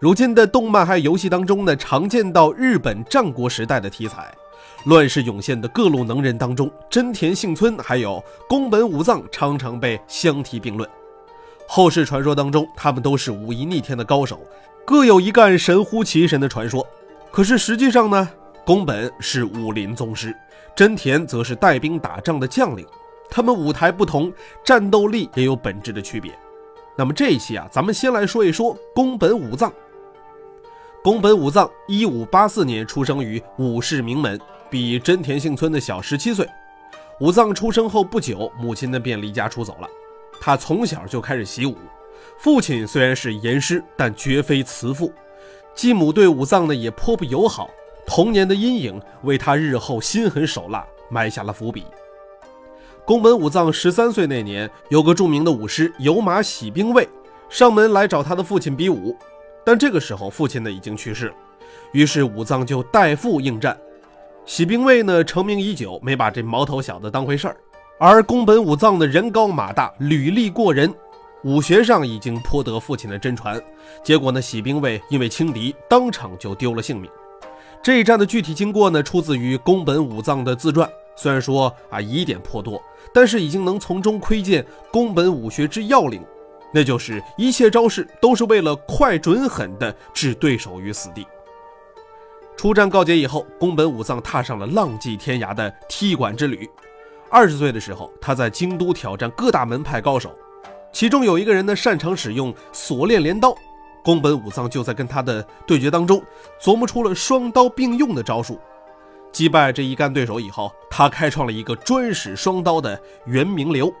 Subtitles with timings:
[0.00, 4.32] 如今的动漫还有游戏当中呢，常见到日本战国时代的题材，
[4.84, 10.88] 乱世涌现的各路能人当中，真田幸村还有宫本武藏常常被相提并论。
[11.66, 14.40] 后世传说当中，他们都是武艺逆天的高手，
[14.84, 16.86] 各有一干神乎其神的传说。
[17.32, 18.30] 可是实际上呢，
[18.64, 20.32] 宫本是武林宗师，
[20.76, 22.86] 真田则是带兵打仗的将领，
[23.28, 24.32] 他们舞台不同，
[24.64, 26.32] 战斗力也有本质的区别。
[26.96, 29.72] 那么这一期啊，咱们先来说一说宫本武藏。
[31.00, 36.46] 宫本武藏，一五八四年出生于武士名门，比真田幸村的小十七岁。
[37.20, 39.88] 武藏出生后不久，母亲呢便离家出走了。
[40.40, 41.76] 他从小就开始习武，
[42.38, 45.12] 父亲虽然是严师，但绝非慈父。
[45.72, 47.70] 继母对武藏呢也颇不友好，
[48.04, 51.84] 童年的阴影为他日后心狠手辣埋下了伏笔。
[53.04, 57.08] 宫本武藏十三岁那年，有个著名的武师有马喜兵卫
[57.48, 59.16] 上门来找他的父亲比武。
[59.64, 61.34] 但这个时候，父亲呢已经去世了，
[61.92, 63.76] 于是武藏就代父应战。
[64.46, 67.56] 喜兵卫呢成名已久，没把这毛头小子当回事儿。
[67.98, 70.94] 而宫本武藏的人高马大，履历过人，
[71.44, 73.60] 武学上已经颇得父亲的真传。
[74.02, 77.10] 结果呢，喜兵卫因为轻敌，当场就丢了性命。
[77.82, 80.88] 这一战的具体经过呢，出自于宫本武藏的自传。
[81.14, 82.80] 虽然说啊疑点颇多，
[83.12, 86.24] 但是已经能从中窥见宫本武学之要领。
[86.72, 91.26] 那就是一切招式都是为了快、准、狠的置对手于死地。
[92.56, 96.68] 出战告捷以后，宫本武藏踏上了浪迹天涯的踢馆之旅。
[97.30, 100.34] 二十岁的时候，他在京都挑战各大门派高手，
[100.92, 103.54] 其中有一个人呢擅长使用锁链镰刀，
[104.02, 106.22] 宫本武藏就在跟他的对决当中
[106.60, 108.58] 琢磨出了双刀并用的招数。
[109.30, 113.92] 击败这一干对手以后，他开创了一个专使双刀的圆明流。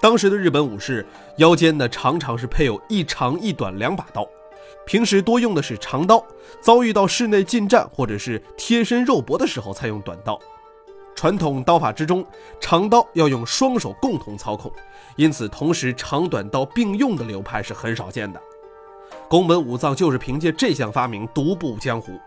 [0.00, 1.06] 当时的日本武士
[1.36, 4.26] 腰间呢，常常是配有一长一短两把刀，
[4.86, 6.24] 平时多用的是长刀，
[6.62, 10.38] 遭遇到室内近战或者是贴身肉搏的时候才用短刀。
[11.14, 12.24] 传统刀法之中，
[12.58, 14.72] 长刀要用双手共同操控，
[15.16, 18.40] 因此同时长短刀并用的流派是很少见的。
[19.28, 22.18] 宫本武藏就是凭借这项发明独步江湖。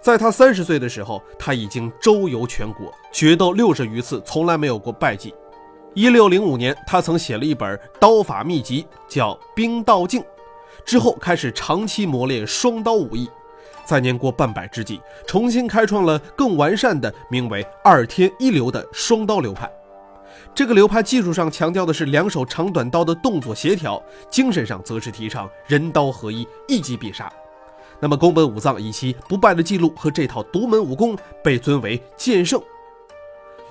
[0.00, 5.32] 在他三十岁的时候，他已经周游全国，决斗六十余次，从来没有过败绩。
[5.94, 10.20] 一六零五年，他曾写了一本刀法秘籍，叫《兵道镜》，
[10.86, 13.28] 之后开始长期磨练双刀武艺，
[13.84, 19.70] 在年过半百之际，重新开创了更完善的名为“二天一流”的双刀流派。
[20.54, 27.30] 这个流派技术上强调的是两手长短刀的动作协调，精神上则是提倡人刀合一，一击必杀。
[28.00, 32.60] 那么，宫本武藏以其不败的记录和这套独门武功，被尊为剑圣。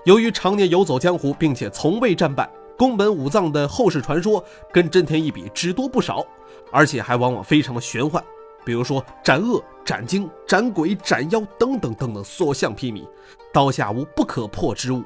[0.04, 6.26] 由于常年游走江湖，并且从未战败，宫本武藏的后世传说跟真田一比只多不少，
[6.72, 8.24] 而且还往往非常的玄幻，
[8.66, 13.08] 比如说斩恶、斩精、斩鬼、斩妖等等等等，所向披靡，
[13.54, 15.04] 刀下无不可破之物。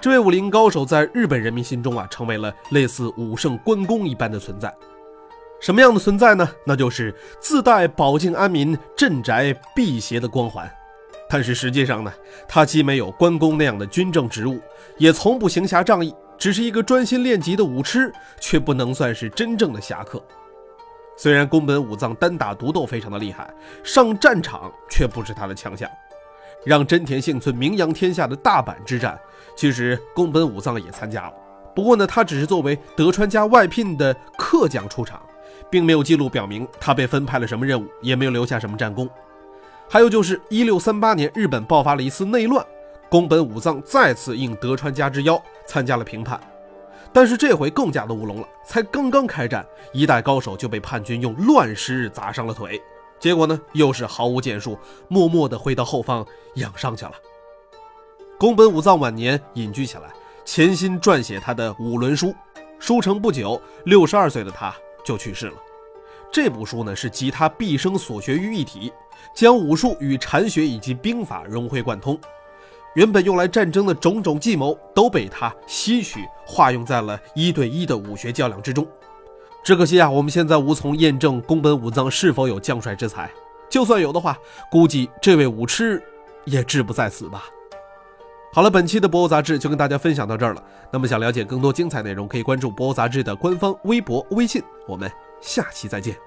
[0.00, 4.74] 这位武林高手在日本人民心中啊，成为了类似武圣关公一般的存在。
[5.60, 6.48] 什么样的存在呢？
[6.64, 10.70] 那就是自带保境安民、镇宅辟邪的光环。
[11.28, 12.12] 但是实际上呢，
[12.48, 14.60] 他既没有关公那样的军政职务，
[14.96, 20.22] 也从不行侠仗义，只是一个专心练级的武痴，却不能算是真正的侠客。
[21.16, 25.90] 虽然宫本武藏单打独斗非常的厉害，上战场却不是他的强项。
[26.64, 29.18] 让真田幸村名扬天下的大阪之战，
[29.56, 31.32] 其实宫本武藏也参加了，
[31.74, 35.20] 不过呢，他只是作为德川家外聘的客将出场，
[35.70, 39.08] 并没有记录表明他被分派了什么任务，也没有留下什么战功。
[39.88, 42.64] 还有就是，一六三八年，日本爆发了一次内乱，
[43.08, 46.40] 宫本武藏再次应德川家之邀参加了平叛，
[47.12, 52.82] 但是这回更加的乌龙了，才刚刚开战，一代高手就被叛军用乱石砸伤了腿，
[53.20, 57.12] 结果呢，又是毫无建树，默默的回到后方养伤去了。
[58.38, 60.10] 宫本武藏晚年隐居起来，
[60.44, 62.34] 潜心撰写他的五轮书，
[62.80, 64.74] 书成不久，六十二岁的他
[65.04, 65.54] 就去世了。
[66.32, 68.92] 这部书呢，是集他毕生所学于一体。
[69.34, 72.18] 将武术与禅学以及兵法融会贯通，
[72.94, 78.86] 原本用来战争的种种计谋都被他吸取化用在了一对一的武学较量之中。
[79.64, 83.28] 只可惜啊，我们现在无从验证宫本武藏是否有将帅之才。
[83.68, 84.38] 就算有的话，
[84.70, 86.02] 估计这位武痴
[86.44, 87.44] 也志不在此吧。
[88.52, 90.62] 好了，本期的博物杂志就跟大家分享到这儿了。
[90.90, 94.62] 那么想了解更多精彩内容，可以关注博物杂志的官方微博、微信。
[94.86, 96.25] 我们下期再见。